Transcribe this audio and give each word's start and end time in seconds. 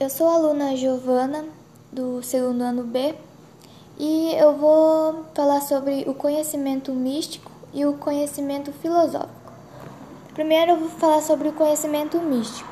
eu 0.00 0.08
sou 0.08 0.28
a 0.28 0.34
aluna 0.34 0.76
Giovana 0.76 1.44
do 1.90 2.22
segundo 2.22 2.62
ano 2.62 2.84
B 2.84 3.16
e 3.98 4.32
eu 4.34 4.56
vou 4.56 5.24
falar 5.34 5.60
sobre 5.60 6.04
o 6.06 6.14
conhecimento 6.14 6.92
místico 6.92 7.50
e 7.74 7.84
o 7.84 7.94
conhecimento 7.94 8.72
filosófico. 8.72 9.52
Primeiro 10.34 10.72
eu 10.72 10.76
vou 10.76 10.88
falar 10.88 11.20
sobre 11.20 11.48
o 11.48 11.52
conhecimento 11.52 12.16
místico. 12.20 12.68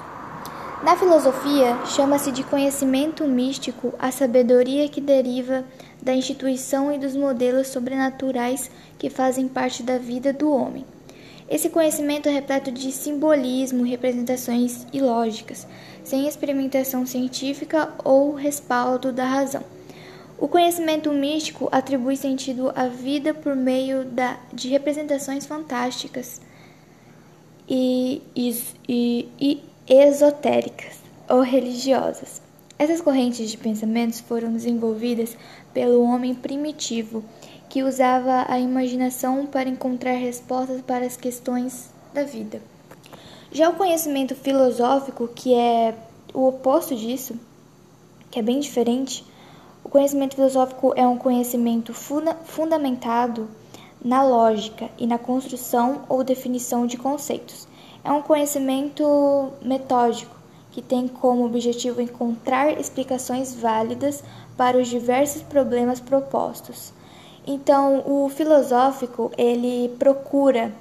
Na 0.85 0.97
filosofia, 0.97 1.77
chama-se 1.87 2.31
de 2.31 2.45
conhecimento 2.45 3.25
místico 3.25 3.93
a 3.99 4.13
sabedoria 4.13 4.89
que 4.89 5.01
deriva 5.01 5.65
da 6.01 6.15
instituição 6.15 6.93
e 6.93 6.99
dos 6.99 7.17
modelos 7.17 7.67
sobrenaturais 7.67 8.71
que 8.99 9.11
fazem 9.11 9.49
parte 9.49 9.83
da 9.83 9.99
vida 9.99 10.33
do 10.33 10.53
homem. 10.53 10.87
Esse 11.49 11.71
conhecimento 11.71 12.29
é 12.29 12.33
repleto 12.33 12.73
de 12.73 12.91
simbolismo, 12.91 13.85
representações 13.85 14.85
e 14.93 15.01
lógicas, 15.01 15.67
sem 16.03 16.27
experimentação 16.27 17.07
científica 17.07 17.93
ou 18.05 18.35
respaldo 18.35 19.13
da 19.13 19.25
razão. 19.25 19.63
O 20.39 20.49
conhecimento 20.49 21.11
místico 21.13 21.69
atribui 21.71 22.17
sentido 22.17 22.73
à 22.75 22.89
vida 22.89 23.33
por 23.33 23.55
meio 23.55 24.05
da, 24.05 24.39
de 24.53 24.69
representações 24.69 25.47
fantásticas 25.47 26.41
e, 27.69 28.21
e, 28.35 29.29
e 29.41 29.63
esotéricas 29.89 30.99
ou 31.29 31.41
religiosas. 31.41 32.43
Essas 32.79 33.01
correntes 33.01 33.51
de 33.51 33.57
pensamentos 33.57 34.21
foram 34.21 34.53
desenvolvidas 34.53 35.37
pelo 35.73 36.03
homem 36.03 36.35
primitivo 36.35 37.25
que 37.69 37.83
usava 37.83 38.45
a 38.49 38.59
imaginação 38.59 39.47
para 39.47 39.69
encontrar 39.69 40.13
respostas 40.13 40.81
para 40.83 41.05
as 41.05 41.17
questões 41.17 41.91
da 42.13 42.23
vida. 42.23 42.61
Já 43.51 43.69
o 43.69 43.75
conhecimento 43.75 44.35
filosófico, 44.35 45.29
que 45.29 45.55
é 45.55 45.95
o 46.35 46.49
oposto 46.49 46.95
disso, 46.95 47.35
que 48.31 48.39
é 48.39 48.43
bem 48.43 48.61
diferente, 48.61 49.25
o 49.83 49.89
conhecimento 49.89 50.35
filosófico 50.35 50.93
é 50.97 51.07
um 51.07 51.17
conhecimento 51.17 51.95
funda 51.95 52.35
fundamentado 52.45 53.49
na 54.05 54.23
lógica 54.23 54.91
e 54.99 55.07
na 55.07 55.19
construção 55.19 56.03
ou 56.09 56.23
definição 56.23 56.87
de 56.87 56.97
conceitos. 56.97 57.67
É 58.05 58.11
um 58.11 58.23
conhecimento 58.23 59.51
metódico 59.63 60.37
que 60.71 60.83
tem 60.83 61.09
como 61.09 61.47
objetivo 61.47 62.01
encontrar 62.01 62.79
explicações 62.79 63.55
válidas 63.55 64.23
para 64.57 64.77
os 64.77 64.89
diversos 64.89 65.43
problemas 65.43 66.01
propostos. 66.01 66.93
Então, 67.47 68.03
o 68.05 68.29
filosófico, 68.29 69.31
ele 69.39 69.95
procura 70.01 70.75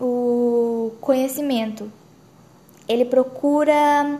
o 0.00 0.90
conhecimento, 1.00 1.90
ele 2.88 3.04
procura 3.04 4.18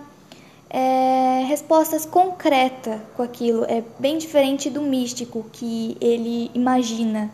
é, 0.68 1.44
respostas 1.48 2.06
concretas 2.06 3.00
com 3.16 3.24
aquilo, 3.24 3.64
é 3.64 3.82
bem 3.98 4.18
diferente 4.18 4.70
do 4.70 4.80
místico 4.80 5.44
que 5.52 5.96
ele 6.00 6.48
imagina. 6.54 7.28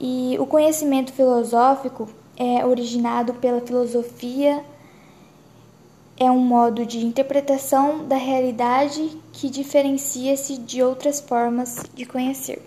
E 0.00 0.38
o 0.40 0.46
conhecimento 0.46 1.12
filosófico 1.12 2.08
é 2.34 2.64
originado 2.64 3.34
pela 3.34 3.60
filosofia, 3.60 4.64
é 6.16 6.30
um 6.30 6.40
modo 6.40 6.86
de 6.86 7.04
interpretação 7.04 8.06
da 8.06 8.16
realidade 8.16 9.20
que 9.32 9.50
diferencia-se 9.50 10.56
de 10.56 10.82
outras 10.82 11.20
formas 11.20 11.82
de 11.94 12.06
conhecer. 12.06 12.62